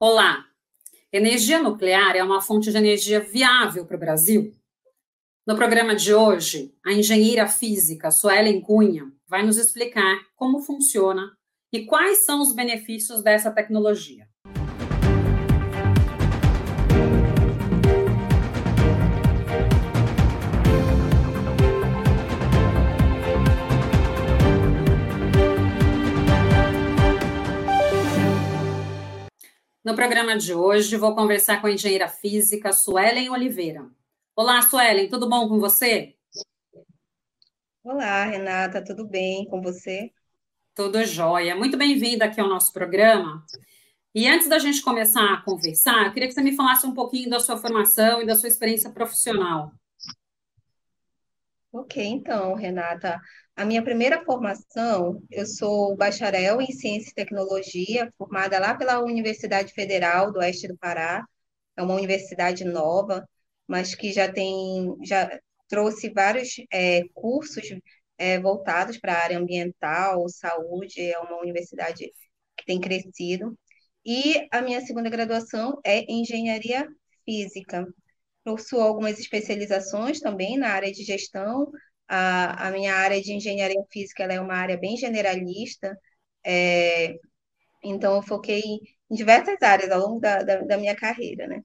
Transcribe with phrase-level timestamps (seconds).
[0.00, 0.44] Olá!
[1.12, 4.52] Energia nuclear é uma fonte de energia viável para o Brasil?
[5.46, 11.38] No programa de hoje, a engenheira física Suelen Cunha vai nos explicar como funciona
[11.72, 14.28] e quais são os benefícios dessa tecnologia.
[29.84, 33.86] No programa de hoje, vou conversar com a engenheira física Suelen Oliveira.
[34.34, 36.16] Olá, Suelen, tudo bom com você?
[37.82, 40.10] Olá, Renata, tudo bem com você?
[40.74, 41.54] Tudo jóia.
[41.54, 43.44] Muito bem-vinda aqui ao nosso programa.
[44.14, 47.28] E antes da gente começar a conversar, eu queria que você me falasse um pouquinho
[47.28, 49.70] da sua formação e da sua experiência profissional.
[51.70, 53.20] Ok, então, Renata,
[53.56, 59.72] a minha primeira formação, eu sou bacharel em Ciência e Tecnologia, formada lá pela Universidade
[59.72, 61.24] Federal do Oeste do Pará.
[61.76, 63.28] É uma universidade nova,
[63.66, 67.68] mas que já tem, já trouxe vários é, cursos
[68.18, 71.00] é, voltados para a área ambiental, saúde.
[71.00, 72.10] É uma universidade
[72.56, 73.56] que tem crescido.
[74.04, 76.88] E a minha segunda graduação é Engenharia
[77.24, 77.86] Física.
[78.44, 81.70] Possuo algumas especializações também na área de gestão,
[82.08, 85.98] a, a minha área de engenharia física é uma área bem generalista,
[86.44, 87.16] é,
[87.82, 88.60] então eu foquei
[89.10, 91.62] em diversas áreas ao longo da, da, da minha carreira, né?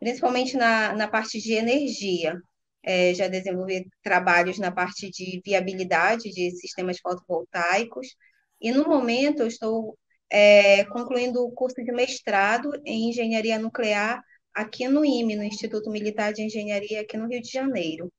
[0.00, 2.36] Principalmente na, na parte de energia.
[2.82, 8.08] É, já desenvolvi trabalhos na parte de viabilidade de sistemas fotovoltaicos,
[8.60, 9.98] e no momento eu estou
[10.30, 14.22] é, concluindo o curso de mestrado em engenharia nuclear
[14.54, 18.12] aqui no IME, no Instituto Militar de Engenharia, aqui no Rio de Janeiro.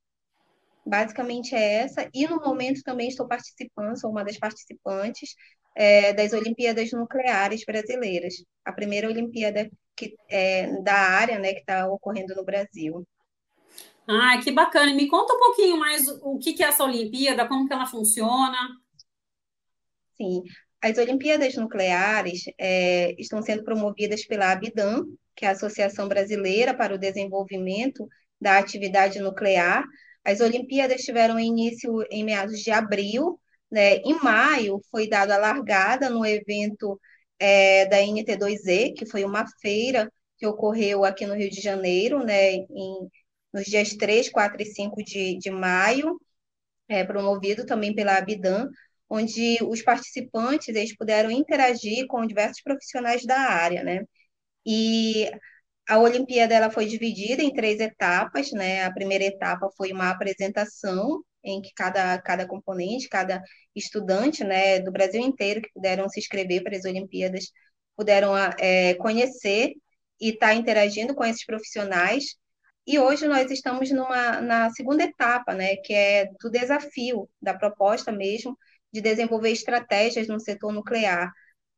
[0.85, 2.09] Basicamente é essa.
[2.13, 5.35] E no momento também estou participando, sou uma das participantes
[5.75, 11.87] é, das Olimpíadas Nucleares Brasileiras, a primeira Olimpíada que, é, da área né, que está
[11.87, 13.05] ocorrendo no Brasil.
[14.07, 14.93] Ah, que bacana.
[14.93, 18.57] Me conta um pouquinho mais o que, é essa Olimpíada, como que ela funciona.
[20.17, 20.41] Sim,
[20.81, 25.05] as Olimpíadas Nucleares é, estão sendo promovidas pela ABIDAN,
[25.35, 28.07] que é a Associação Brasileira para o Desenvolvimento
[28.41, 29.85] da Atividade Nuclear,
[30.25, 33.39] as Olimpíadas tiveram início em meados de abril,
[33.71, 33.97] né?
[33.97, 36.99] Em maio foi dada a largada no evento
[37.39, 42.53] é, da NT2E, que foi uma feira que ocorreu aqui no Rio de Janeiro, né?
[42.53, 43.09] Em,
[43.53, 46.19] nos dias 3, 4 e 5 de, de maio,
[46.87, 48.69] é, promovido também pela Abidan,
[49.09, 54.03] onde os participantes eles puderam interagir com diversos profissionais da área, né?
[54.65, 55.31] E
[55.89, 58.83] a Olimpíada ela foi dividida em três etapas, né?
[58.83, 63.41] A primeira etapa foi uma apresentação em que cada, cada componente, cada
[63.75, 67.45] estudante, né, do Brasil inteiro que puderam se inscrever para as Olimpíadas,
[67.95, 69.73] puderam é, conhecer
[70.21, 72.35] e estar tá interagindo com esses profissionais.
[72.85, 78.11] E hoje nós estamos numa, na segunda etapa, né, que é do desafio, da proposta
[78.11, 78.57] mesmo
[78.91, 81.31] de desenvolver estratégias no setor nuclear.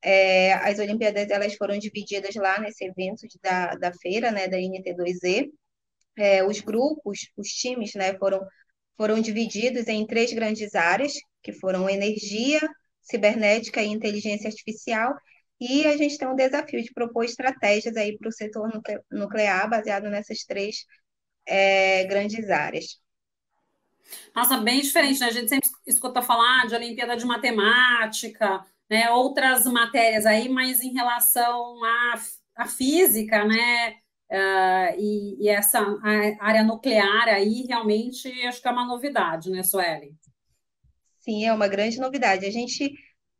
[0.03, 4.57] É, as Olimpíadas elas foram divididas lá nesse evento de, da, da feira, né, da
[4.57, 5.49] NT2E.
[6.17, 8.41] É, os grupos, os times, né, foram,
[8.97, 12.59] foram divididos em três grandes áreas, que foram energia,
[13.01, 15.13] cibernética e inteligência artificial.
[15.59, 18.69] E a gente tem um desafio de propor estratégias aí para o setor
[19.11, 20.85] nuclear baseado nessas três
[21.45, 22.99] é, grandes áreas.
[24.35, 25.27] Nossa, bem diferente, né?
[25.27, 30.91] A gente sempre escuta falar de Olimpíada de Matemática, né, outras matérias aí, mas em
[30.91, 32.15] relação à,
[32.57, 33.95] à física, né,
[34.29, 35.79] uh, e, e, essa
[36.41, 40.13] área nuclear aí, realmente, acho que é uma novidade, né, Sueli?
[41.19, 42.45] Sim, é uma grande novidade.
[42.45, 42.91] A gente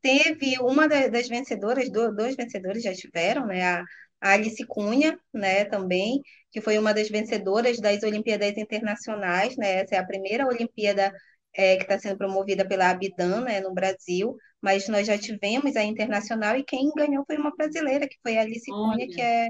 [0.02, 3.84] teve uma das vencedoras, dois vencedores já tiveram, né, a,
[4.22, 9.96] a Alice Cunha, né, também, que foi uma das vencedoras das Olimpíadas Internacionais, né, essa
[9.96, 11.12] é a primeira Olimpíada
[11.54, 15.84] é, que está sendo promovida pela Abidan, né, no Brasil, mas nós já tivemos a
[15.84, 19.50] internacional e quem ganhou foi uma brasileira, que foi a Alice Cunha, que é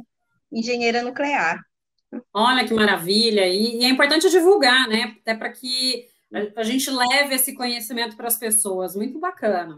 [0.51, 1.59] engenheira nuclear.
[2.33, 3.48] Olha que maravilha!
[3.48, 5.15] E, e é importante divulgar, né?
[5.21, 6.07] Até para que
[6.56, 8.95] a gente leve esse conhecimento para as pessoas.
[8.95, 9.77] Muito bacana.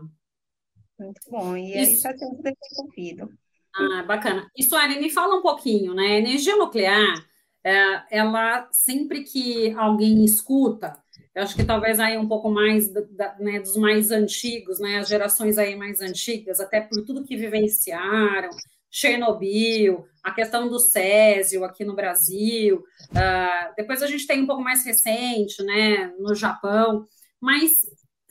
[0.99, 1.57] Muito bom.
[1.57, 3.29] E aí está sendo desenvolvido.
[3.75, 4.49] Ah, bacana.
[4.55, 6.19] E me fala um pouquinho, né?
[6.19, 7.25] Energia nuclear,
[7.63, 11.02] é, ela sempre que alguém escuta,
[11.35, 15.07] eu acho que talvez aí um pouco mais da, né, dos mais antigos, né, as
[15.07, 18.49] gerações aí mais antigas, até por tudo que vivenciaram,
[18.91, 22.77] Chernobyl, a questão do Césio aqui no Brasil,
[23.09, 27.05] uh, depois a gente tem um pouco mais recente, né, no Japão,
[27.41, 27.71] mas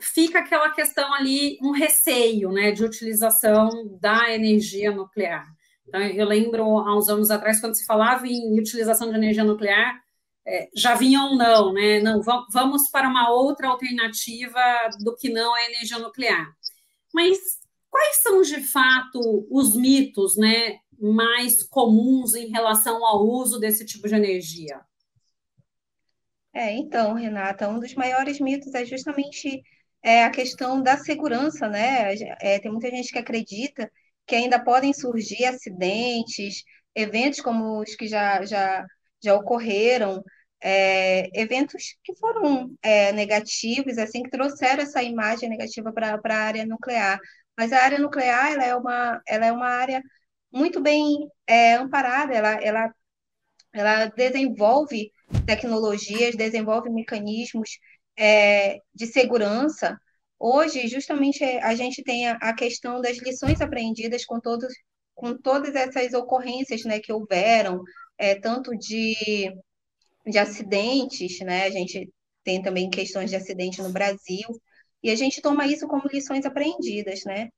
[0.00, 3.69] fica aquela questão ali, um receio, né, de utilização
[4.00, 5.46] da energia nuclear.
[5.87, 10.01] Então, eu lembro, há uns anos atrás, quando se falava em utilização de energia nuclear,
[10.46, 12.00] é, já vinham não, né?
[12.00, 14.60] Não, vamos para uma outra alternativa
[15.00, 16.52] do que não a energia nuclear.
[17.14, 17.38] Mas
[17.90, 24.08] quais são, de fato, os mitos né, mais comuns em relação ao uso desse tipo
[24.08, 24.80] de energia?
[26.54, 29.62] É, então, Renata, um dos maiores mitos é justamente
[30.02, 32.14] é, a questão da segurança, né?
[32.40, 33.90] É, tem muita gente que acredita
[34.26, 36.62] que ainda podem surgir acidentes,
[36.94, 38.86] eventos como os que já, já,
[39.22, 40.22] já ocorreram,
[40.62, 46.64] é, eventos que foram é, negativos, assim, que trouxeram essa imagem negativa para a área
[46.66, 47.19] nuclear.
[47.58, 50.02] Mas a área nuclear ela é, uma, ela é uma área
[50.52, 52.94] muito bem é, amparada, ela, ela,
[53.72, 55.10] ela desenvolve
[55.46, 57.70] tecnologias, desenvolve mecanismos
[58.16, 59.98] é, de segurança.
[60.38, 64.72] Hoje, justamente, a gente tem a, a questão das lições aprendidas com todos
[65.14, 67.82] com todas essas ocorrências né, que houveram,
[68.22, 69.52] é, tanto de
[70.26, 71.64] de acidentes, né?
[71.64, 72.08] A gente
[72.44, 74.48] tem também questões de acidente no Brasil,
[75.02, 77.48] e a gente toma isso como lições aprendidas, né?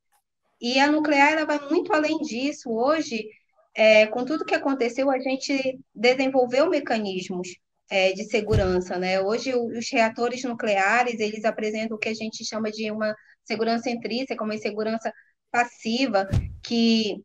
[0.61, 2.71] E a nuclear ela vai muito além disso.
[2.71, 3.27] Hoje,
[3.75, 7.49] é, com tudo que aconteceu, a gente desenvolveu mecanismos
[7.91, 9.21] é, de segurança, né?
[9.21, 13.15] Hoje, os reatores nucleares eles apresentam o que a gente chama de uma
[13.45, 15.13] segurança intrínseca, uma segurança
[15.51, 16.27] passiva,
[16.63, 17.23] que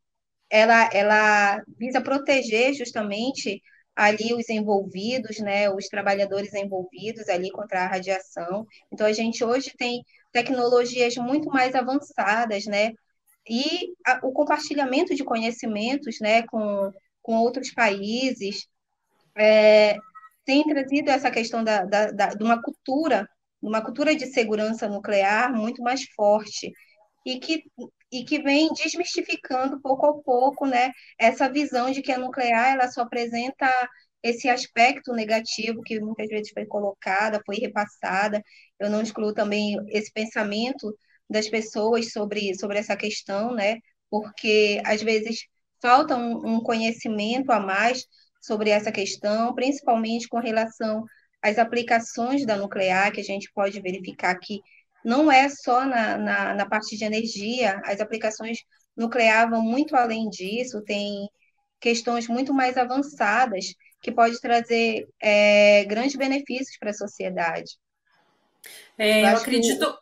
[0.50, 3.62] ela, ela visa proteger justamente
[3.96, 8.66] ali os envolvidos, né, os trabalhadores envolvidos ali contra a radiação.
[8.92, 12.94] Então a gente hoje tem tecnologias muito mais avançadas, né,
[13.50, 16.92] e a, o compartilhamento de conhecimentos, né, com,
[17.22, 18.68] com outros países
[19.36, 19.98] é,
[20.46, 23.28] tem trazido essa questão da, da, da, de uma cultura,
[23.62, 26.72] uma cultura de segurança nuclear muito mais forte
[27.26, 27.64] e que
[28.12, 32.90] e que vem desmistificando pouco a pouco, né, essa visão de que a nuclear ela
[32.90, 33.68] só apresenta
[34.24, 38.44] esse aspecto negativo que muitas vezes foi colocada, foi repassada.
[38.80, 40.94] Eu não excluo também esse pensamento
[41.30, 43.78] das pessoas sobre, sobre essa questão, né,
[44.10, 45.46] porque às vezes
[45.82, 48.06] falta um, um conhecimento a mais
[48.42, 51.04] sobre essa questão, principalmente com relação
[51.42, 54.60] às aplicações da nuclear, que a gente pode verificar que
[55.04, 58.60] não é só na, na, na parte de energia, as aplicações
[58.96, 61.30] nuclear vão muito além disso, tem
[61.80, 67.78] questões muito mais avançadas que pode trazer é, grandes benefícios para a sociedade.
[68.98, 69.98] É, eu, eu acredito.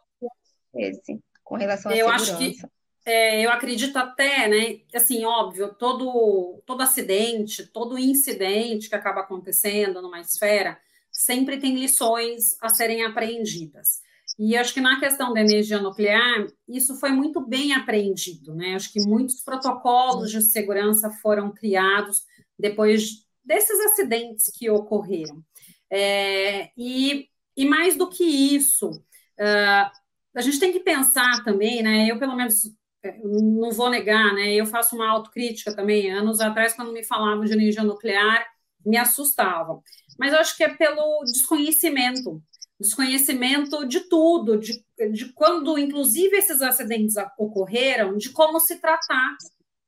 [0.76, 2.34] Esse, com relação à eu segurança.
[2.34, 2.58] Acho que,
[3.06, 4.82] é, eu acredito até, né?
[4.94, 10.78] Assim, óbvio, todo, todo acidente, todo incidente que acaba acontecendo numa esfera
[11.10, 14.02] sempre tem lições a serem aprendidas.
[14.40, 18.76] E acho que na questão da energia nuclear, isso foi muito bem aprendido, né?
[18.76, 22.24] Acho que muitos protocolos de segurança foram criados
[22.58, 25.44] depois desses acidentes que ocorreram.
[25.90, 29.92] É, e, e mais do que isso, uh,
[30.36, 32.06] a gente tem que pensar também, né?
[32.12, 32.70] Eu, pelo menos,
[33.04, 34.54] é, não vou negar, né?
[34.54, 36.12] Eu faço uma autocrítica também.
[36.12, 38.46] Anos atrás, quando me falavam de energia nuclear,
[38.86, 39.82] me assustava.
[40.20, 42.42] Mas eu acho que é pelo desconhecimento
[42.80, 49.36] desconhecimento de tudo, de, de quando, inclusive, esses acidentes ocorreram, de como se tratar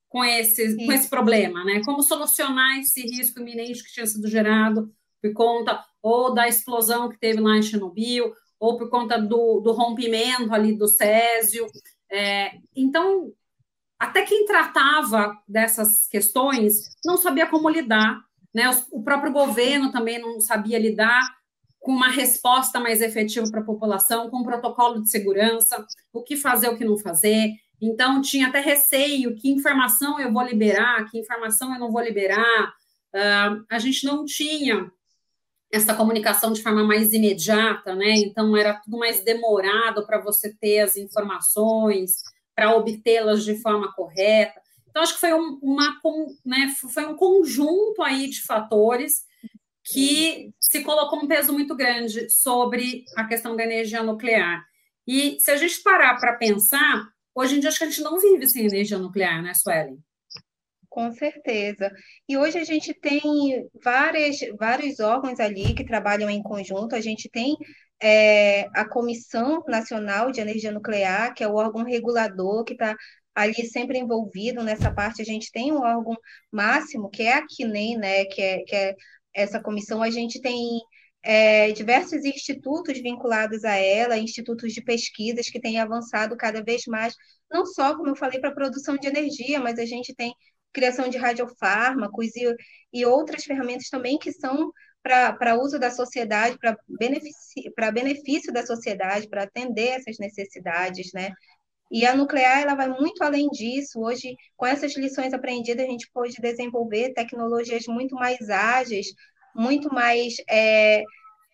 [0.07, 1.81] com esse, com esse problema, né?
[1.85, 4.91] Como solucionar esse risco iminente que tinha sido gerado
[5.21, 9.71] por conta ou da explosão que teve lá em Chernobyl, ou por conta do, do
[9.71, 11.67] rompimento ali do Césio.
[12.11, 13.31] É, então,
[13.99, 18.19] até quem tratava dessas questões não sabia como lidar,
[18.53, 18.69] né?
[18.69, 21.38] O, o próprio governo também não sabia lidar
[21.79, 26.35] com uma resposta mais efetiva para a população, com um protocolo de segurança, o que
[26.35, 27.53] fazer, o que não fazer.
[27.81, 32.73] Então, tinha até receio, que informação eu vou liberar, que informação eu não vou liberar.
[33.15, 34.91] Uh, a gente não tinha
[35.71, 38.11] essa comunicação de forma mais imediata, né?
[38.17, 42.23] Então, era tudo mais demorado para você ter as informações,
[42.55, 44.59] para obtê-las de forma correta.
[44.89, 45.97] Então, acho que foi um, uma,
[46.43, 49.28] né, foi um conjunto aí de fatores
[49.91, 54.63] que se colocou um peso muito grande sobre a questão da energia nuclear.
[55.07, 58.19] E se a gente parar para pensar, hoje em dia acho que a gente não
[58.19, 59.97] vive sem energia nuclear, né, Suelen?
[60.87, 61.91] Com certeza.
[62.27, 66.95] E hoje a gente tem várias, vários órgãos ali que trabalham em conjunto.
[66.95, 67.55] A gente tem
[68.01, 72.95] é, a Comissão Nacional de Energia Nuclear, que é o órgão regulador que está
[73.33, 75.21] ali sempre envolvido nessa parte.
[75.21, 76.15] A gente tem um órgão
[76.51, 78.95] máximo, que é a CNEM, né, que é, que é
[79.33, 80.79] essa comissão, a gente tem
[81.23, 87.15] é, diversos institutos vinculados a ela, institutos de pesquisas que têm avançado cada vez mais,
[87.51, 90.33] não só, como eu falei, para a produção de energia, mas a gente tem
[90.71, 92.55] criação de radiofármacos e,
[92.93, 94.71] e outras ferramentas também que são
[95.01, 101.31] para uso da sociedade, para benefício, benefício da sociedade, para atender essas necessidades, né?
[101.91, 103.99] E a nuclear ela vai muito além disso.
[103.99, 109.07] Hoje, com essas lições aprendidas, a gente pode desenvolver tecnologias muito mais ágeis,
[109.55, 111.03] muito mais é,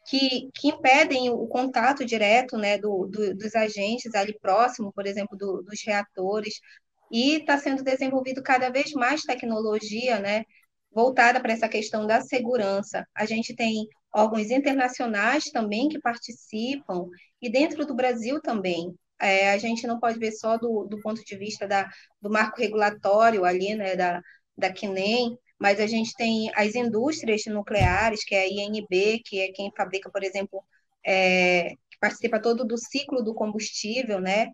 [0.07, 5.37] que, que, impedem o contato direto né, do, do, dos agentes ali próximo, por exemplo,
[5.37, 6.59] do, dos reatores.
[7.11, 10.43] E está sendo desenvolvido cada vez mais tecnologia, né,
[10.91, 13.05] voltada para essa questão da segurança.
[13.15, 17.07] A gente tem órgãos internacionais também que participam,
[17.41, 18.95] e dentro do Brasil também.
[19.19, 21.89] É, a gente não pode ver só do, do ponto de vista da,
[22.21, 24.21] do marco regulatório ali, né, da,
[24.57, 29.51] da CNEM, mas a gente tem as indústrias nucleares, que é a INB, que é
[29.53, 30.63] quem fabrica, por exemplo,
[31.05, 34.51] é, que participa todo do ciclo do combustível, né,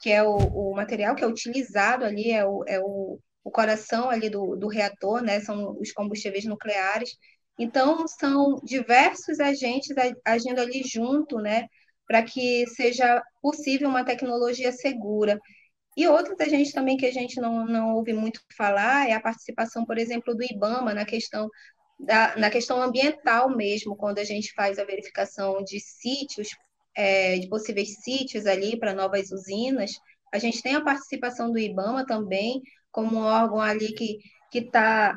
[0.00, 4.08] que é o, o material que é utilizado ali, é o, é o o coração
[4.08, 5.38] ali do, do reator, né?
[5.40, 7.10] São os combustíveis nucleares.
[7.58, 9.94] Então, são diversos agentes
[10.24, 11.68] agindo ali junto, né?
[12.06, 15.40] Para que seja possível uma tecnologia segura.
[15.96, 19.84] E outros agentes também que a gente não, não ouve muito falar é a participação,
[19.84, 21.48] por exemplo, do IBAMA na questão
[21.98, 26.48] da, na questão ambiental mesmo, quando a gente faz a verificação de sítios,
[26.96, 29.92] é, de possíveis sítios ali para novas usinas,
[30.32, 34.18] a gente tem a participação do IBAMA também, como um órgão ali que
[34.52, 35.16] está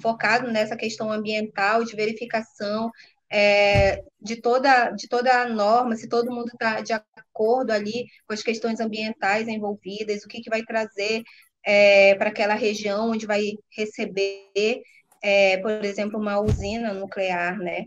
[0.00, 2.90] focado nessa questão ambiental, de verificação
[3.30, 8.34] é, de, toda, de toda a norma, se todo mundo está de acordo ali com
[8.34, 11.22] as questões ambientais envolvidas, o que, que vai trazer
[11.64, 14.82] é, para aquela região onde vai receber,
[15.22, 17.84] é, por exemplo, uma usina nuclear, né?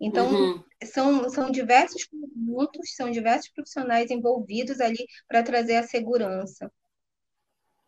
[0.00, 0.64] Então, uhum.
[0.82, 6.72] são, são diversos pontos, são diversos profissionais envolvidos ali para trazer a segurança.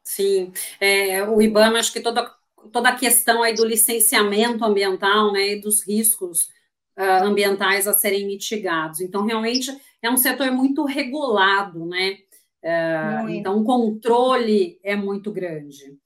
[0.04, 2.30] Sim, é, o IBAMA, acho que toda,
[2.70, 6.50] toda a questão aí do licenciamento ambiental, né, e dos riscos
[6.98, 9.00] uh, ambientais a serem mitigados.
[9.00, 9.70] Então, realmente,
[10.00, 12.18] é um setor muito regulado, né,
[12.64, 15.96] uh, então o controle é muito grande.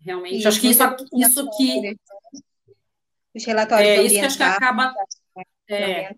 [0.00, 0.82] Realmente, isso, acho que isso,
[1.14, 1.96] isso que...
[3.34, 4.94] Os relatórios é, isso que acho que acaba...
[5.68, 6.14] É,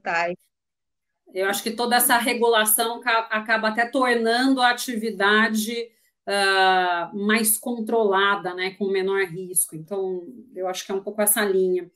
[1.32, 5.90] eu acho que toda essa regulação acaba até tornando a atividade
[6.26, 9.76] uh, mais controlada, né, com menor risco.
[9.76, 11.90] Então, eu acho que é um pouco essa linha.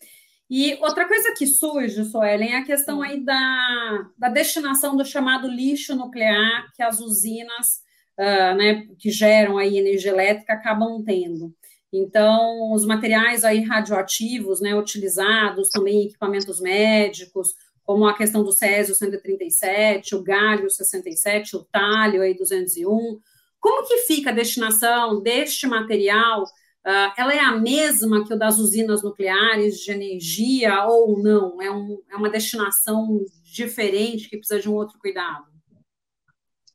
[0.51, 5.47] E outra coisa que surge, Soelen, é a questão aí da, da destinação do chamado
[5.47, 7.83] lixo nuclear que as usinas
[8.19, 11.55] uh, né, que geram aí energia elétrica acabam tendo.
[11.93, 17.55] Então, os materiais aí radioativos, né, utilizados também em equipamentos médicos,
[17.85, 23.21] como a questão do césio 137, o galho 67, o talho aí 201,
[23.61, 26.45] como que fica a destinação deste material?
[26.87, 31.61] Uh, ela é a mesma que o das usinas nucleares de energia ou não?
[31.61, 35.45] É, um, é uma destinação diferente que precisa de um outro cuidado?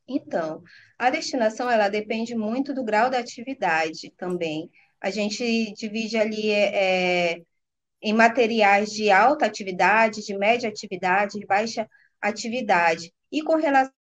[0.07, 0.61] Então,
[0.97, 4.69] a destinação ela depende muito do grau da atividade também.
[5.01, 7.41] A gente divide ali é,
[8.01, 11.89] em materiais de alta atividade, de média atividade, de baixa
[12.21, 13.11] atividade.
[13.31, 13.91] E com relação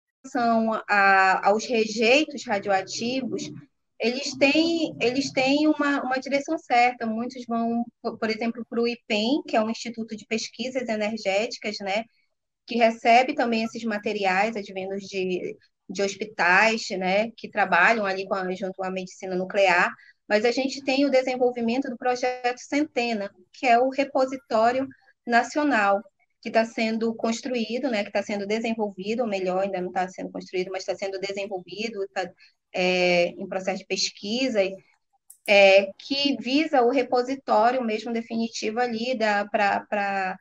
[0.89, 3.51] a, aos rejeitos radioativos,
[4.05, 7.07] eles têm, eles têm uma, uma direção certa.
[7.07, 12.05] Muitos vão, por exemplo, para o IPEM, que é um Instituto de Pesquisas Energéticas, né,
[12.67, 15.57] que recebe também esses materiais advindos de,
[15.89, 19.91] de hospitais, né, que trabalham ali com a, junto à medicina nuclear.
[20.29, 24.87] Mas a gente tem o desenvolvimento do projeto Centena, que é o repositório
[25.27, 26.03] nacional,
[26.43, 30.31] que está sendo construído, né, que está sendo desenvolvido, ou melhor, ainda não está sendo
[30.31, 32.31] construído, mas está sendo desenvolvido, está
[32.75, 34.61] é, em processo de pesquisa,
[35.47, 39.17] é, que visa o repositório mesmo definitivo ali
[39.51, 40.37] para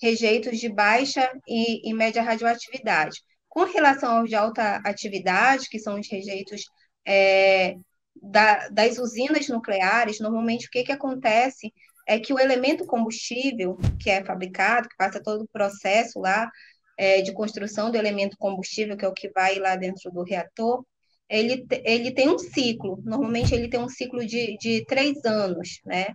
[0.00, 3.20] rejeitos de baixa e, e média radioatividade.
[3.48, 6.62] Com relação aos de alta atividade, que são os rejeitos
[7.06, 7.74] é,
[8.22, 11.72] da, das usinas nucleares, normalmente o que, que acontece
[12.06, 16.50] é que o elemento combustível que é fabricado, que passa todo o processo lá
[16.96, 20.84] é, de construção do elemento combustível, que é o que vai lá dentro do reator,
[21.28, 26.06] ele, ele tem um ciclo, normalmente ele tem um ciclo de, de três anos, né?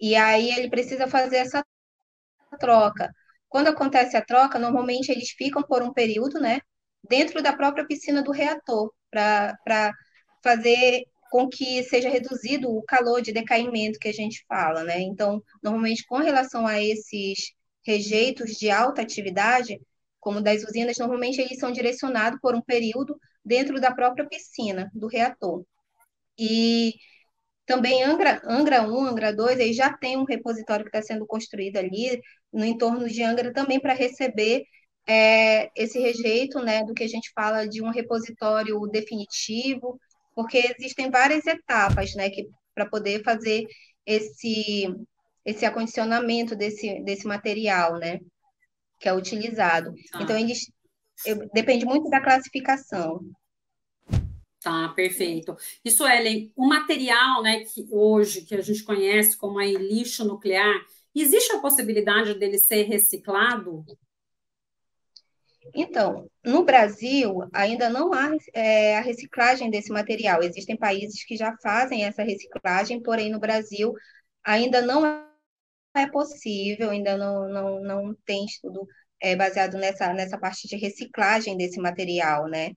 [0.00, 1.64] E aí ele precisa fazer essa
[2.58, 3.12] troca.
[3.48, 6.60] Quando acontece a troca, normalmente eles ficam por um período, né?
[7.08, 9.92] Dentro da própria piscina do reator, para
[10.42, 15.00] fazer com que seja reduzido o calor de decaimento que a gente fala, né?
[15.00, 17.52] Então, normalmente, com relação a esses
[17.84, 19.80] rejeitos de alta atividade,
[20.20, 25.06] como das usinas, normalmente eles são direcionados por um período dentro da própria piscina do
[25.06, 25.64] reator.
[26.38, 26.94] E
[27.66, 31.78] Também Angra, Angra 1, Angra 2, aí já tem um repositório que está sendo construído
[31.78, 32.20] ali
[32.52, 34.64] no entorno de Angra também para receber
[35.06, 39.98] é, esse rejeito, né, do que a gente fala de um repositório definitivo,
[40.34, 43.64] porque existem várias etapas, né, que para poder fazer
[44.06, 44.88] esse
[45.44, 48.18] esse acondicionamento desse, desse material, né,
[48.98, 49.92] que é utilizado.
[50.14, 50.22] Ah.
[50.22, 50.70] Então eles
[51.24, 53.24] eu, depende muito da classificação.
[54.60, 55.54] Tá, perfeito.
[55.84, 60.74] Isso, Ellen, o material, né, que hoje que a gente conhece como aí lixo nuclear,
[61.14, 63.84] existe a possibilidade dele ser reciclado?
[65.74, 70.42] Então, no Brasil, ainda não há é, a reciclagem desse material.
[70.42, 73.94] Existem países que já fazem essa reciclagem, porém, no Brasil,
[74.42, 75.04] ainda não
[75.94, 78.86] é possível, ainda não, não, não tem estudo
[79.24, 82.72] é, baseado nessa, nessa parte de reciclagem desse material, né?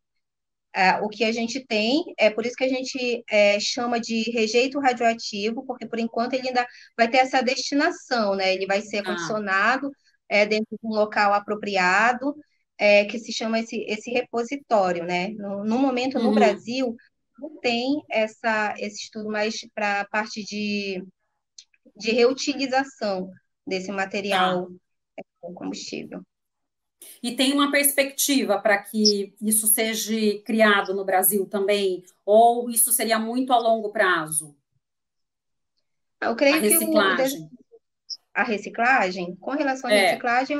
[0.74, 4.32] É, o que a gente tem, é por isso que a gente é, chama de
[4.32, 8.54] rejeito radioativo, porque por enquanto ele ainda vai ter essa destinação, né?
[8.54, 9.04] Ele vai ser ah.
[9.04, 9.92] condicionado
[10.32, 10.46] ah.
[10.46, 12.34] dentro de um local apropriado,
[12.78, 15.30] é, que se chama esse, esse repositório, né?
[15.30, 16.36] No, no momento, no uhum.
[16.36, 16.96] Brasil,
[17.38, 21.04] não tem essa, esse estudo mais para a parte de,
[21.94, 23.30] de reutilização
[23.66, 24.70] desse material
[25.20, 25.54] ah.
[25.54, 26.24] combustível.
[27.22, 30.14] E tem uma perspectiva para que isso seja
[30.46, 32.04] criado no Brasil também?
[32.26, 34.56] Ou isso seria muito a longo prazo?
[36.22, 37.48] Eu creio a reciclagem.
[37.48, 37.68] que o,
[38.34, 40.08] a reciclagem, com relação à é.
[40.08, 40.58] reciclagem,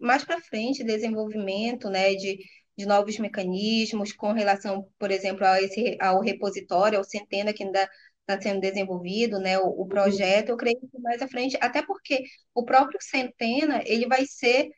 [0.00, 2.38] mais para frente, desenvolvimento né, de,
[2.76, 7.88] de novos mecanismos com relação, por exemplo, a esse, ao repositório, ao Centena, que ainda
[8.20, 9.88] está sendo desenvolvido, né, o, o, uhum.
[9.88, 12.22] projeto, eu creio que mais à frente, até porque
[12.54, 14.70] o próprio Centena, ele vai ser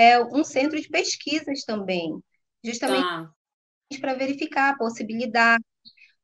[0.00, 2.18] é um centro de pesquisas também,
[2.64, 3.30] justamente ah.
[4.00, 5.62] para verificar a possibilidade,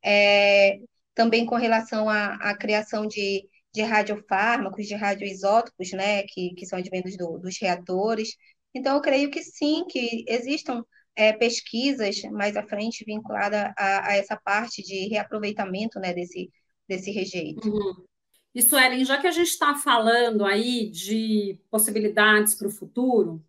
[0.02, 0.78] é,
[1.14, 6.78] também com relação à, à criação de, de radiofármacos, de radioisótopos, né, que, que são
[6.78, 8.34] advindos do, dos reatores.
[8.74, 10.82] Então, eu creio que sim, que existam
[11.14, 16.50] é, pesquisas mais à frente vinculadas a, a, essa parte de reaproveitamento né, desse,
[16.88, 17.68] desse rejeito.
[17.68, 18.06] Uhum.
[18.54, 23.44] E Suelen, já que a gente está falando aí de possibilidades para o futuro,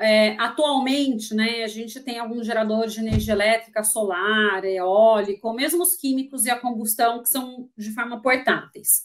[0.00, 5.94] é, atualmente, né, a gente tem alguns geradores de energia elétrica solar, eólico, mesmo os
[5.94, 9.04] químicos e a combustão, que são de forma portáteis.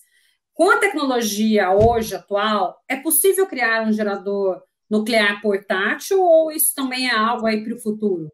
[0.54, 7.10] Com a tecnologia hoje atual, é possível criar um gerador nuclear portátil ou isso também
[7.10, 8.32] é algo aí para o futuro?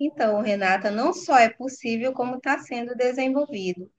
[0.00, 3.90] Então, Renata, não só é possível, como está sendo desenvolvido.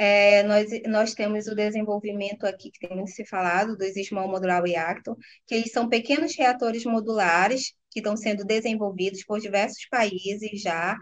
[0.00, 5.16] É, nós, nós temos o desenvolvimento aqui, que tem se falado, do Small Modular Reactor,
[5.44, 10.96] que eles são pequenos reatores modulares que estão sendo desenvolvidos por diversos países já,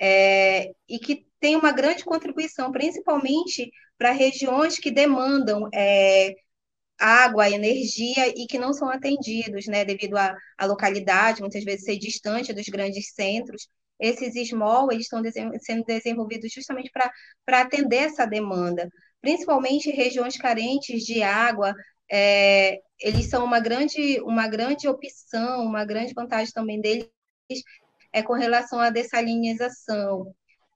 [0.00, 6.34] é, e que tem uma grande contribuição, principalmente para regiões que demandam é,
[6.98, 12.52] água, energia e que não são atendidos, né, devido à localidade, muitas vezes ser distante
[12.52, 13.68] dos grandes centros
[14.02, 15.22] esses small eles estão
[15.60, 18.88] sendo desenvolvidos justamente para atender essa demanda,
[19.20, 21.72] principalmente regiões carentes de água,
[22.10, 27.08] é, eles são uma grande, uma grande opção, uma grande vantagem também deles
[28.12, 30.34] é com relação à dessalinização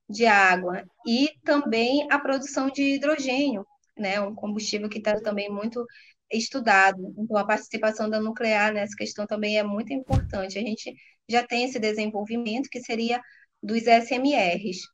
[0.09, 3.65] de água e também a produção de hidrogênio,
[3.97, 5.85] né, um combustível que está também muito
[6.31, 7.13] estudado.
[7.17, 10.57] Então, a participação da nuclear nessa questão também é muito importante.
[10.57, 10.93] A gente
[11.29, 13.21] já tem esse desenvolvimento que seria
[13.61, 14.87] dos SMRs.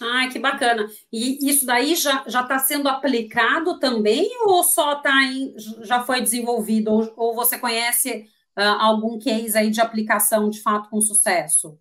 [0.00, 0.88] Ah, que bacana.
[1.12, 6.90] E isso daí já está sendo aplicado também ou só tá em, já foi desenvolvido?
[6.90, 8.26] Ou, ou você conhece
[8.58, 11.78] uh, algum case aí de aplicação de fato com sucesso?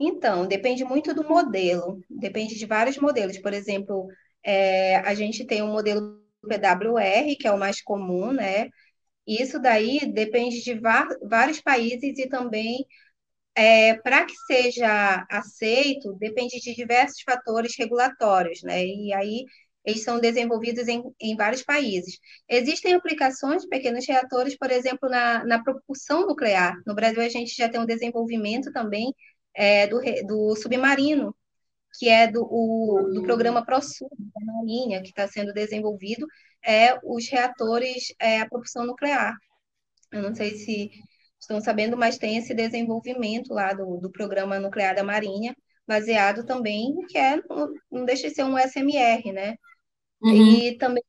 [0.00, 3.38] Então, depende muito do modelo, depende de vários modelos.
[3.38, 4.08] Por exemplo,
[4.44, 8.70] é, a gente tem um modelo PWR, que é o mais comum, né?
[9.28, 10.74] Isso daí depende de
[11.28, 12.86] vários países e também,
[13.56, 18.84] é, para que seja aceito, depende de diversos fatores regulatórios, né?
[18.86, 19.44] E aí
[19.84, 22.18] eles são desenvolvidos em, em vários países.
[22.48, 26.74] Existem aplicações de pequenos reatores, por exemplo, na, na propulsão nuclear.
[26.86, 29.14] No Brasil, a gente já tem um desenvolvimento também
[29.54, 31.34] é, do, do submarino,
[31.98, 36.26] que é do, o, do programa ProSub, da Marinha, que está sendo desenvolvido,
[36.64, 39.34] é os reatores é, a propulsão nuclear.
[40.12, 40.90] Eu não sei se
[41.38, 45.54] estão sabendo, mas tem esse desenvolvimento lá do, do programa nuclear da Marinha,
[45.86, 47.40] baseado também, que é,
[47.90, 49.54] não deixa de ser um SMR, né?
[50.20, 50.34] Uhum.
[50.34, 51.02] E também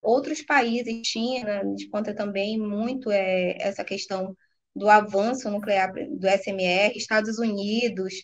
[0.00, 4.36] outros países, China, desconta também muito é, essa questão
[4.74, 8.14] do avanço nuclear do SMR, Estados Unidos,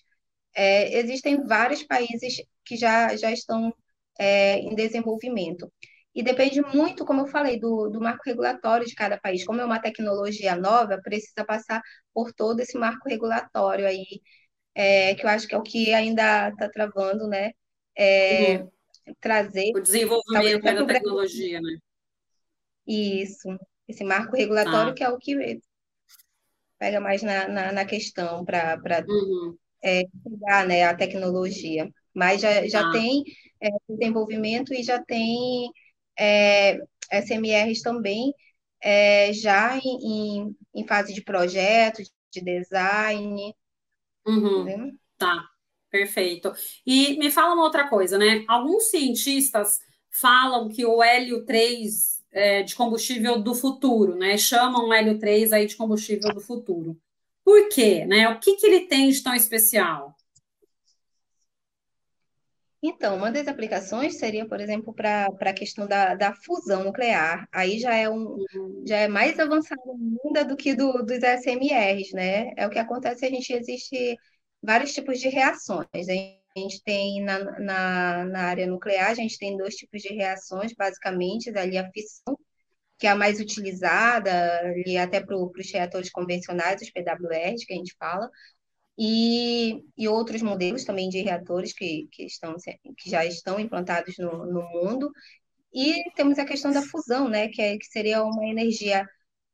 [0.54, 3.74] é, existem vários países que já, já estão
[4.18, 5.70] é, em desenvolvimento.
[6.14, 9.44] E depende muito, como eu falei, do, do marco regulatório de cada país.
[9.44, 11.80] Como é uma tecnologia nova, precisa passar
[12.12, 14.20] por todo esse marco regulatório aí,
[14.74, 17.52] é, que eu acho que é o que ainda está travando, né?
[17.96, 18.64] É.
[19.20, 19.72] Trazer.
[19.74, 21.78] O desenvolvimento da tecnologia, né?
[22.86, 23.48] Isso,
[23.88, 24.94] esse marco regulatório ah.
[24.94, 25.60] que é o que
[26.78, 28.76] pega mais na, na, na questão para
[29.08, 29.56] uhum.
[29.82, 31.90] É, pegar né, a tecnologia.
[32.14, 32.92] Mas já, já ah.
[32.92, 33.24] tem
[33.60, 35.70] é, desenvolvimento e já tem
[36.18, 36.78] é,
[37.10, 38.34] SMRs também
[38.82, 43.54] é, já em, em, fase de projeto, de design.
[44.26, 44.98] Uhum.
[45.16, 45.48] Tá,
[45.88, 46.52] perfeito.
[46.84, 48.44] E me fala uma outra coisa, né?
[48.48, 49.78] Alguns cientistas
[50.10, 54.36] falam que o hélio 3 é, de combustível do futuro, né?
[54.36, 57.00] Chamam o hélio 3 aí de combustível do futuro.
[57.44, 58.04] Por quê?
[58.06, 58.28] Né?
[58.28, 60.14] O que, que ele tem de tão especial?
[62.84, 67.46] Então, uma das aplicações seria, por exemplo, para a questão da, da fusão nuclear.
[67.52, 68.84] Aí já é, um, uhum.
[68.84, 69.80] já é mais avançado
[70.24, 72.52] ainda do que do, dos SMRs, né?
[72.56, 74.18] É o que acontece, a gente existe
[74.60, 75.86] vários tipos de reações.
[76.08, 80.72] A gente tem na, na, na área nuclear, a gente tem dois tipos de reações,
[80.76, 82.36] basicamente, ali a fissão,
[83.02, 87.76] que é a mais utilizada, ali até para os reatores convencionais, os PWRs, que a
[87.76, 88.30] gente fala,
[88.96, 92.54] e, e outros modelos também de reatores que, que, estão,
[92.96, 95.10] que já estão implantados no, no mundo.
[95.74, 99.04] E temos a questão da fusão, né, que, é, que seria uma energia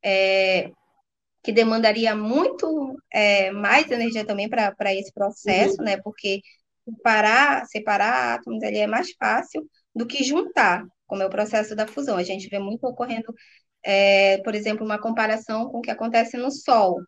[0.05, 0.71] é,
[1.43, 5.85] que demandaria muito é, mais energia também para esse processo, uhum.
[5.85, 6.43] né, porque
[6.85, 11.87] separar, separar átomos ali é mais fácil do que juntar, como é o processo da
[11.89, 12.17] fusão.
[12.17, 13.35] A gente vê muito ocorrendo,
[13.85, 17.01] é, por exemplo, uma comparação com o que acontece no Sol.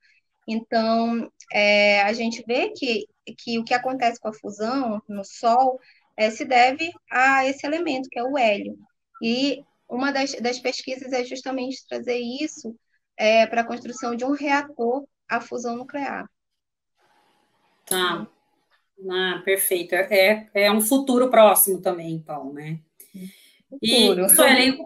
[0.49, 3.07] Então, é, a gente vê que,
[3.39, 5.79] que o que acontece com a fusão no Sol
[6.17, 8.77] é, se deve a esse elemento, que é o hélio.
[9.23, 12.75] E uma das, das pesquisas é justamente trazer isso
[13.17, 16.27] é, para a construção de um reator à fusão nuclear.
[17.87, 18.27] Tá.
[19.09, 19.95] Ah, perfeito.
[19.95, 22.81] É, é um futuro próximo também, então, né?
[23.71, 24.27] Futuro.
[24.27, 24.79] E, Sueli,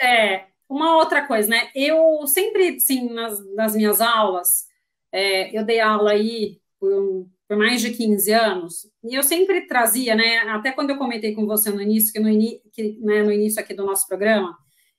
[0.00, 1.70] é, uma outra coisa, né?
[1.74, 4.66] Eu sempre, sim, nas, nas minhas aulas,
[5.12, 10.14] é, eu dei aula aí por, por, mais de 15 anos, e eu sempre trazia,
[10.14, 12.28] né, até quando eu comentei com você no início, que no,
[12.72, 14.56] que, né, no início aqui do nosso programa,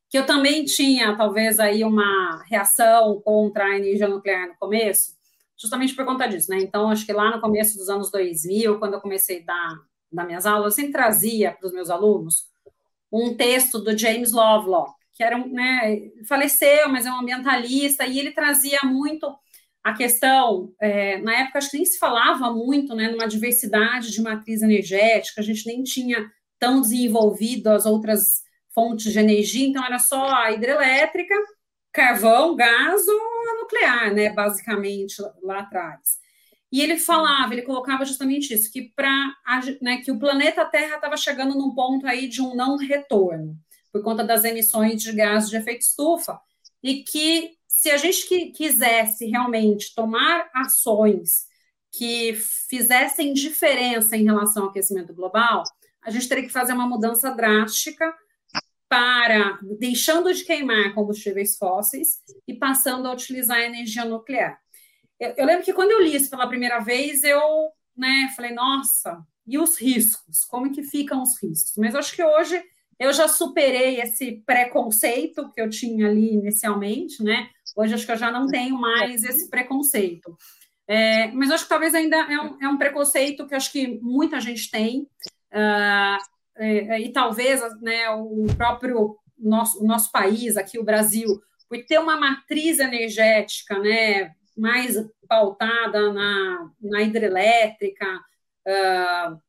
[0.09, 5.13] que eu também tinha, talvez, aí uma reação contra a energia nuclear no começo,
[5.57, 6.57] justamente por conta disso, né?
[6.59, 9.79] Então, acho que lá no começo dos anos 2000, quando eu comecei a dar,
[10.11, 12.52] dar minhas aulas, eu sempre trazia para os meus alunos
[13.13, 18.17] um texto do James Lovelock, que era um, né, faleceu, mas é um ambientalista, e
[18.17, 19.27] ele trazia muito
[19.83, 24.21] a questão, é, na época, acho que nem se falava muito né, numa diversidade de
[24.21, 26.25] matriz energética, a gente nem tinha
[26.57, 28.41] tão desenvolvido as outras
[28.73, 31.35] fontes de energia, então era só a hidrelétrica,
[31.91, 36.22] carvão, gás ou a nuclear, né, basicamente, lá atrás.
[36.73, 39.35] E ele falava, ele colocava justamente isso, que para
[39.79, 43.55] né, que o planeta Terra estava chegando num ponto aí de um não retorno,
[43.91, 46.41] por conta das emissões de gases de efeito estufa,
[46.81, 51.45] e que se a gente quisesse realmente tomar ações
[51.91, 52.33] que
[52.67, 55.61] fizessem diferença em relação ao aquecimento global,
[56.01, 58.11] a gente teria que fazer uma mudança drástica
[58.89, 64.59] para deixando de queimar combustíveis fósseis e passando a utilizar energia nuclear.
[65.37, 67.39] Eu, lembro que quando eu li isso pela primeira vez, eu
[67.95, 70.45] né, falei, nossa, e os riscos?
[70.45, 71.75] Como que ficam os riscos?
[71.77, 72.61] Mas acho que hoje
[72.99, 77.49] eu já superei esse preconceito que eu tinha ali inicialmente, né?
[77.75, 80.37] Hoje acho que eu já não tenho mais esse preconceito.
[80.87, 84.39] É, mas acho que talvez ainda é um, é um, preconceito que acho que muita
[84.39, 85.07] gente tem,
[85.53, 86.17] uh,
[86.57, 91.99] é, e talvez né, o próprio nosso, o nosso país, aqui o Brasil, por ter
[91.99, 94.95] uma matriz energética né, mais
[95.27, 98.05] pautada na, na hidrelétrica,
[98.67, 99.41] uh,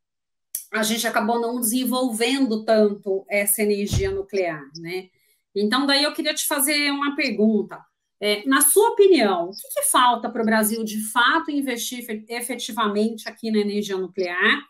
[0.73, 4.63] a gente acabou não desenvolvendo tanto essa energia nuclear.
[4.79, 5.09] Né?
[5.55, 7.79] Então, daí eu queria te fazer uma pergunta.
[8.21, 13.29] É, na sua opinião, o que, que falta para o Brasil de fato investir efetivamente
[13.29, 14.65] aqui na energia nuclear?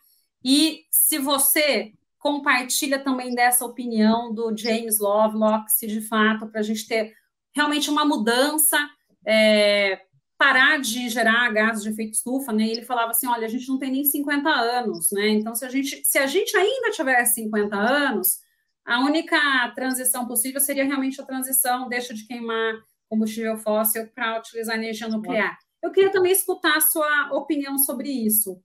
[0.45, 6.63] E se você compartilha também dessa opinião do James Lovelock, se de fato, para a
[6.63, 7.15] gente ter
[7.55, 8.79] realmente uma mudança,
[9.27, 10.01] é,
[10.45, 12.69] parar de gerar gases de efeito estufa, né?
[12.69, 15.29] Ele falava assim: olha, a gente não tem nem 50 anos, né?
[15.29, 18.41] Então, se a gente, se a gente ainda tiver 50 anos,
[18.85, 19.39] a única
[19.75, 22.75] transição possível seria realmente a transição, deixa de queimar
[23.09, 25.57] combustível fóssil para utilizar energia nuclear.
[25.83, 28.61] Eu queria também escutar a sua opinião sobre isso.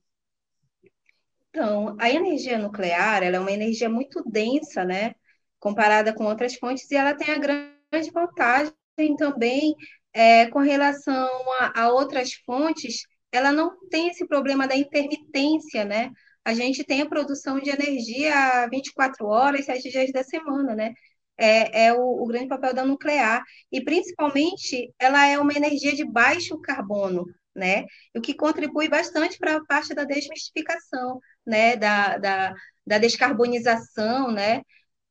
[1.48, 5.14] Então, a energia nuclear, ela é uma energia muito densa, né?
[5.58, 8.74] Comparada com outras fontes, e ela tem a grande vantagem
[9.16, 9.74] também
[10.12, 11.28] é, com relação
[11.60, 16.10] a, a outras fontes, ela não tem esse problema da intermitência, né?
[16.44, 20.94] A gente tem a produção de energia 24 horas, 7 dias da semana, né?
[21.36, 23.42] É, é o, o, grande papel da nuclear.
[23.72, 27.84] E, principalmente, ela é uma energia de baixo carbono, né?
[28.14, 31.76] O que contribui bastante para a parte da desmistificação, né?
[31.76, 32.54] Da, da,
[32.86, 34.62] da descarbonização, né?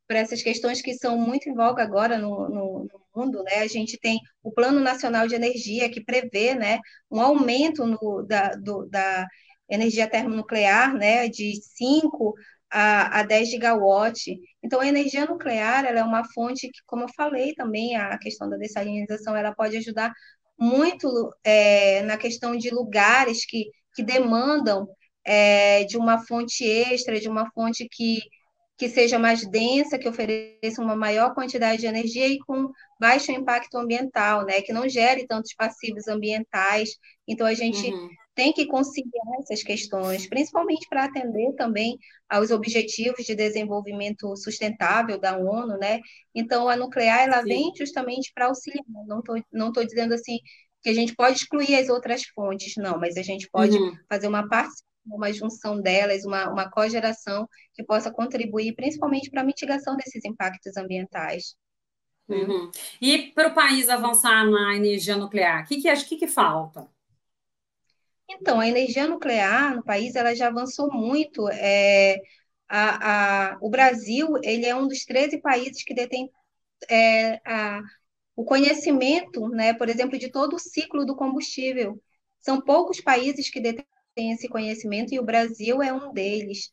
[0.10, 3.60] Para essas questões que são muito em voga agora no, no, no, mundo, né?
[3.60, 6.80] A gente tem o Plano Nacional de Energia que prevê, né?
[7.12, 9.28] Um aumento no, da, do, da
[9.70, 11.30] energia termonuclear, né?
[11.30, 12.34] De 5
[12.72, 14.36] a, a 10 gigawatts.
[14.64, 18.50] Então, a energia nuclear ela é uma fonte que, como eu falei também, a questão
[18.50, 20.12] da dessalinização, ela pode ajudar
[20.58, 21.08] muito
[21.44, 24.88] é, na questão de lugares que, que demandam
[25.26, 28.20] é, de uma fonte extra, de uma fonte que,
[28.80, 33.78] que seja mais densa, que ofereça uma maior quantidade de energia e com baixo impacto
[33.78, 34.62] ambiental, né?
[34.62, 36.92] Que não gere tantos passivos ambientais.
[37.28, 38.10] Então, a gente uhum.
[38.34, 41.98] tem que conciliar essas questões, principalmente para atender também
[42.30, 46.00] aos objetivos de desenvolvimento sustentável da ONU, né?
[46.34, 47.50] Então, a nuclear, ela Sim.
[47.50, 48.86] vem justamente para auxiliar.
[49.06, 50.40] Não estou não tô dizendo assim
[50.82, 53.94] que a gente pode excluir as outras fontes, não, mas a gente pode uhum.
[54.08, 59.46] fazer uma parte uma junção delas, uma, uma cogeração que possa contribuir principalmente para a
[59.46, 61.56] mitigação desses impactos ambientais.
[62.28, 62.70] Uhum.
[63.02, 66.88] E para o país avançar na energia nuclear, o que, que, que, que falta?
[68.30, 71.50] Então, a energia nuclear no país ela já avançou muito.
[71.50, 72.18] É,
[72.68, 76.30] a, a, o Brasil ele é um dos 13 países que detém
[76.88, 77.82] é, a,
[78.36, 82.00] o conhecimento, né, por exemplo, de todo o ciclo do combustível.
[82.40, 83.86] São poucos países que detêm
[84.34, 86.72] esse conhecimento e o Brasil é um deles.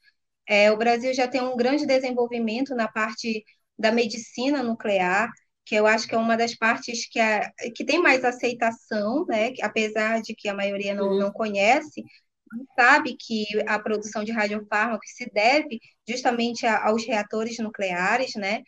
[0.48, 3.44] É, o Brasil já tem um grande desenvolvimento na parte
[3.78, 5.30] da medicina nuclear
[5.66, 9.52] que eu acho que é uma das partes que, a, que tem mais aceitação, né?
[9.60, 11.18] apesar de que a maioria não, uhum.
[11.18, 12.04] não conhece,
[12.76, 18.62] sabe que a produção de radiofármacos se deve justamente a, aos reatores nucleares, né?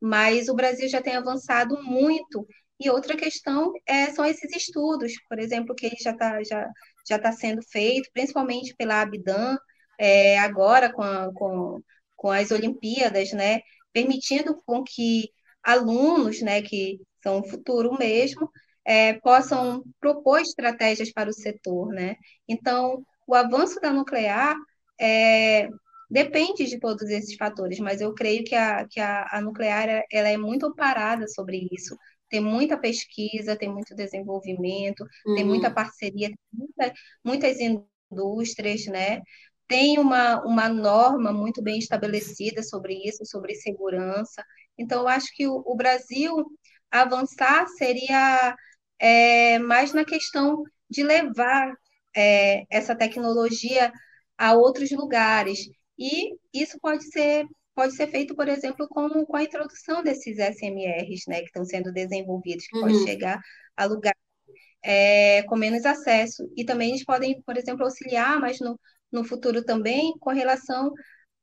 [0.00, 2.46] Mas o Brasil já tem avançado muito.
[2.80, 6.66] E outra questão é, são esses estudos, por exemplo, que ele já está já,
[7.08, 9.56] já tá sendo feito, principalmente pela Abdan,
[9.98, 11.82] é, agora com, a, com,
[12.16, 13.60] com as Olimpíadas, né?
[13.92, 15.30] Permitindo com que
[15.62, 18.50] alunos, né, que são o futuro mesmo,
[18.84, 22.16] é, possam propor estratégias para o setor, né?
[22.48, 24.56] Então, o avanço da nuclear
[25.00, 25.68] é,
[26.10, 30.28] depende de todos esses fatores, mas eu creio que a, que a, a nuclear ela
[30.28, 31.96] é muito parada sobre isso.
[32.28, 35.34] Tem muita pesquisa, tem muito desenvolvimento, uhum.
[35.34, 36.92] tem muita parceria, tem muita,
[37.24, 39.20] muitas indústrias, né?
[39.66, 44.44] Tem uma, uma norma muito bem estabelecida sobre isso, sobre segurança.
[44.78, 46.34] Então, eu acho que o, o Brasil
[46.90, 48.56] avançar seria
[48.98, 51.74] é, mais na questão de levar
[52.16, 53.92] é, essa tecnologia
[54.36, 55.68] a outros lugares.
[55.98, 57.46] E isso pode ser,
[57.78, 61.92] pode ser feito, por exemplo, com, com a introdução desses SMRs, né, que estão sendo
[61.92, 62.82] desenvolvidos, que uhum.
[62.82, 63.40] pode chegar
[63.76, 64.18] a lugares
[64.82, 66.42] é, com menos acesso.
[66.56, 68.76] E também eles podem, por exemplo, auxiliar, mas no,
[69.12, 70.92] no futuro também, com relação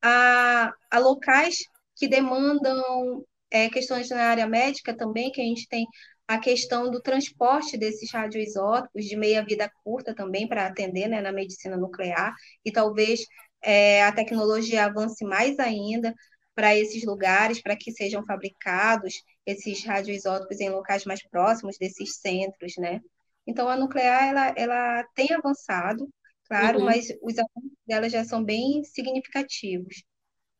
[0.02, 1.56] a, a locais
[1.95, 5.86] que demandam é, questões na área médica também, que a gente tem
[6.28, 11.78] a questão do transporte desses radioisótopos de meia-vida curta também para atender né, na medicina
[11.78, 12.34] nuclear,
[12.65, 13.21] e talvez
[13.61, 16.13] é, a tecnologia avance mais ainda
[16.53, 19.13] para esses lugares, para que sejam fabricados
[19.45, 23.01] esses radioisótopos em locais mais próximos desses centros, né?
[23.45, 26.09] Então, a nuclear, ela, ela tem avançado,
[26.47, 26.85] claro, uhum.
[26.85, 30.03] mas os avanços dela já são bem significativos.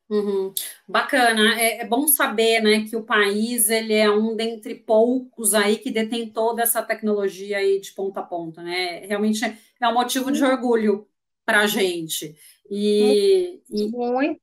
[0.08, 0.54] Uhum.
[0.88, 5.78] Bacana, é, é, bom saber, né, que o país ele é um dentre poucos aí
[5.78, 9.00] que detém toda essa tecnologia aí de ponta a ponta, né?
[9.08, 9.44] Realmente
[9.82, 11.08] é um motivo de orgulho
[11.46, 12.36] para a gente.
[12.70, 14.42] E, Muito.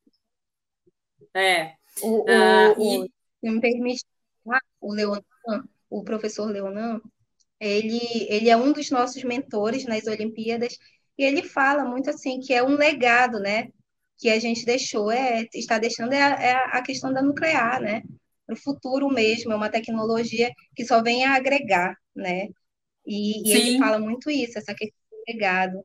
[1.34, 1.74] E, é.
[2.02, 3.12] O, uh, o, e...
[3.40, 4.04] Se me permite,
[4.80, 5.22] o Leonan,
[5.90, 7.00] o professor Leonan,
[7.60, 10.78] ele, ele é um dos nossos mentores nas Olimpíadas
[11.18, 13.68] e ele fala muito assim que é um legado, né?
[14.22, 18.02] que a gente deixou, é, está deixando é a, é a questão da nuclear, né?
[18.46, 22.46] Para o futuro mesmo, é uma tecnologia que só vem a agregar, né?
[23.04, 25.84] E, e ele fala muito isso, essa questão do legado.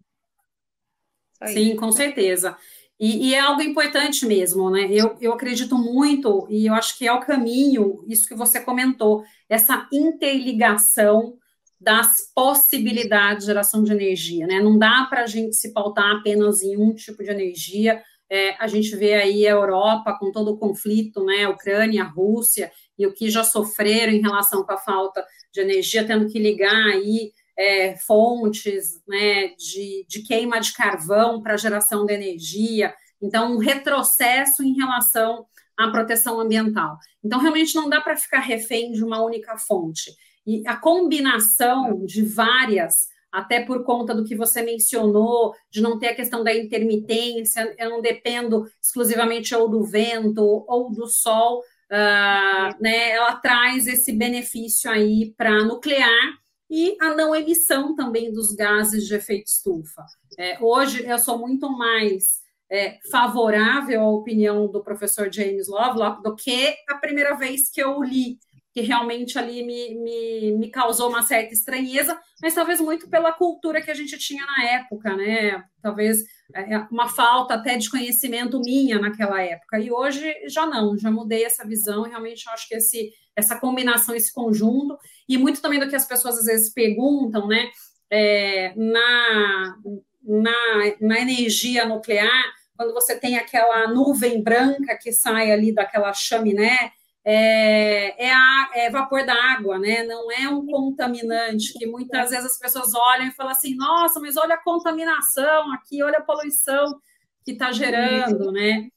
[1.39, 2.57] Só Sim, com certeza.
[2.99, 4.87] E, e, é algo importante mesmo, né?
[4.91, 9.23] Eu, eu acredito muito, e eu acho que é o caminho, isso que você comentou,
[9.47, 11.37] essa interligação
[11.79, 14.59] das possibilidades de geração de energia, né?
[14.59, 18.01] Não dá para a gente se pautar apenas em um tipo de energia.
[18.29, 21.47] É, a gente vê aí a Europa com todo o conflito, né?
[21.47, 25.23] Ucrânia, Rússia, e o que já sofreram em relação com a falta
[25.53, 31.57] de energia, tendo que ligar aí é, fontes né, de, de queima de carvão para
[31.57, 32.93] geração de energia.
[33.21, 35.45] Então, um retrocesso em relação
[35.77, 36.97] à proteção ambiental.
[37.23, 40.11] Então, realmente não dá para ficar refém de uma única fonte.
[40.45, 46.09] E a combinação de várias, até por conta do que você mencionou, de não ter
[46.09, 52.81] a questão da intermitência, eu não dependo exclusivamente ou do vento ou do sol, uh,
[52.81, 56.37] né, ela traz esse benefício aí para nuclear
[56.69, 60.05] e a não emissão também dos gases de efeito estufa.
[60.37, 66.35] É, hoje eu sou muito mais é, favorável à opinião do professor James Lovelock do
[66.35, 68.37] que a primeira vez que eu li
[68.77, 73.81] que realmente ali me, me, me, causou uma certa estranheza, mas talvez muito pela cultura
[73.81, 75.63] que a gente tinha na época, né?
[75.81, 76.19] Talvez
[76.53, 79.79] é, uma falta até de conhecimento minha naquela época.
[79.79, 84.33] E hoje já não, já mudei essa visão realmente acho que esse, essa combinação, esse
[84.33, 84.97] conjunto,
[85.29, 87.69] e muito também do que as pessoas às vezes perguntam, né?
[88.09, 89.75] É, na,
[90.23, 92.43] na, na energia nuclear,
[92.75, 96.91] quando você tem aquela nuvem branca que sai ali daquela chaminé,
[97.23, 100.03] é, é, a, é vapor da água, né?
[100.03, 104.35] Não é um contaminante que muitas vezes as pessoas olham e falam assim, nossa, mas
[104.35, 106.99] olha a contaminação aqui, olha a poluição
[107.45, 108.89] que está gerando, né?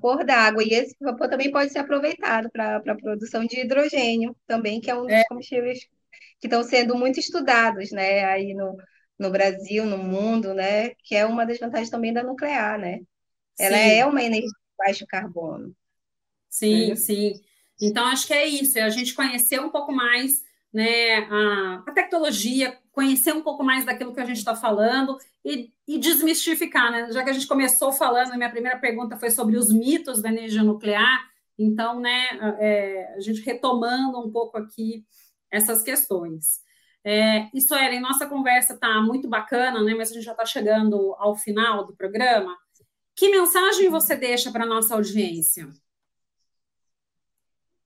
[0.00, 0.62] Vapor da água.
[0.62, 4.94] E esse vapor também pode ser aproveitado para a produção de hidrogênio, também, que é
[4.94, 5.24] um dos é.
[5.28, 5.80] combustíveis
[6.40, 8.24] que estão sendo muito estudados, né?
[8.24, 8.76] Aí no,
[9.18, 10.90] no Brasil, no mundo, né?
[11.04, 13.00] Que é uma das vantagens também da nuclear, né?
[13.58, 13.90] Ela Sim.
[13.90, 15.74] é uma energia de baixo carbono.
[16.48, 17.34] Sim, sim.
[17.80, 21.92] Então, acho que é isso, é a gente conhecer um pouco mais né, a, a
[21.92, 27.10] tecnologia, conhecer um pouco mais daquilo que a gente está falando e, e, desmistificar, né?
[27.10, 30.28] Já que a gente começou falando, a minha primeira pergunta foi sobre os mitos da
[30.28, 31.28] energia nuclear,
[31.58, 32.28] então, né,
[32.58, 35.04] é, a gente retomando um pouco aqui
[35.50, 36.60] essas questões.
[37.04, 39.94] É, isso era, em nossa conversa está muito bacana, né?
[39.94, 42.56] Mas a gente já está chegando ao final do programa.
[43.14, 45.68] Que mensagem você deixa para a nossa audiência?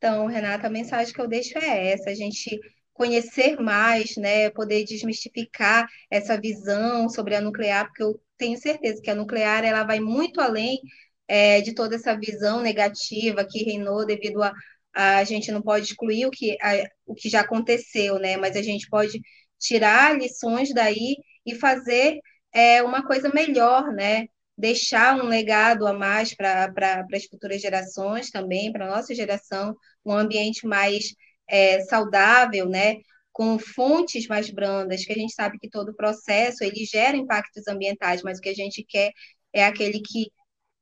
[0.04, 2.60] Então, Renata, a mensagem que eu deixo é essa: a gente
[2.92, 9.08] conhecer mais, né, poder desmistificar essa visão sobre a nuclear, porque eu tenho certeza que
[9.08, 10.78] a nuclear ela vai muito além
[11.26, 14.52] é, de toda essa visão negativa que reinou devido a,
[14.94, 18.62] a, gente não pode excluir o que, a, o que já aconteceu, né, mas a
[18.62, 19.18] gente pode
[19.58, 22.18] tirar lições daí e fazer
[22.52, 26.72] é, uma coisa melhor, né, deixar um legado a mais para
[27.12, 31.14] as futuras gerações também, para a nossa geração, um ambiente mais
[31.48, 32.96] é, saudável, né?
[33.34, 37.66] com fontes mais brandas, que a gente sabe que todo o processo ele gera impactos
[37.68, 39.12] ambientais, mas o que a gente quer
[39.52, 40.30] é aquele que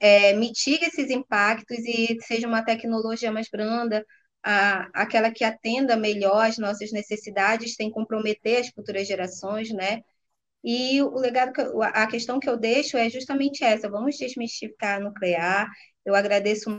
[0.01, 4.05] é, mitiga esses impactos e seja uma tecnologia mais branda,
[4.43, 10.03] a, aquela que atenda melhor as nossas necessidades, sem comprometer as futuras gerações, né?
[10.65, 11.63] E o legado, que,
[11.95, 15.71] a questão que eu deixo é justamente essa: vamos desmistificar a nuclear.
[16.05, 16.71] Eu agradeço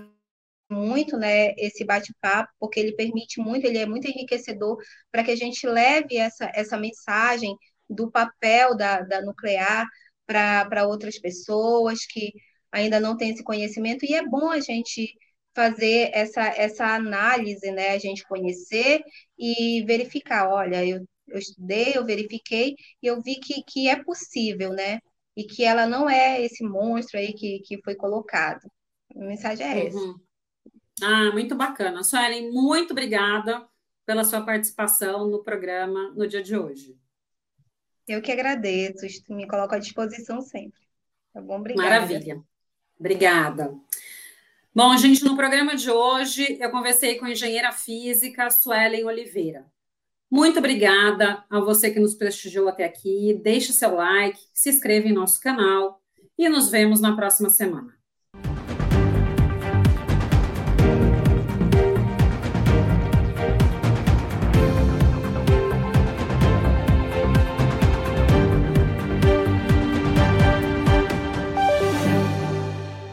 [0.74, 4.78] muito né, esse bate-papo, porque ele permite muito, ele é muito enriquecedor
[5.12, 7.56] para que a gente leve essa, essa mensagem
[7.90, 9.86] do papel da, da nuclear
[10.26, 12.32] para outras pessoas que
[12.72, 15.14] ainda não têm esse conhecimento, e é bom a gente
[15.56, 19.02] fazer essa, essa análise, né, a gente conhecer
[19.38, 24.72] e verificar, olha, eu eu estudei, eu verifiquei e eu vi que, que é possível,
[24.74, 25.00] né?
[25.36, 28.62] E que ela não é esse monstro aí que, que foi colocado.
[29.16, 30.08] A mensagem é essa.
[31.02, 32.04] Ah, muito bacana.
[32.04, 33.68] Suelen, muito obrigada
[34.06, 36.98] pela sua participação no programa no dia de hoje.
[38.08, 40.82] Eu que agradeço, me coloco à disposição sempre.
[41.34, 41.58] Tá bom?
[41.58, 41.90] Obrigada.
[41.90, 42.44] Maravilha.
[43.00, 43.74] Obrigada.
[44.76, 49.66] Bom, gente, no programa de hoje eu conversei com a engenheira física Suelen Oliveira.
[50.30, 53.40] Muito obrigada a você que nos prestigiou até aqui.
[53.42, 56.02] Deixe seu like, se inscreva em nosso canal
[56.38, 57.96] e nos vemos na próxima semana.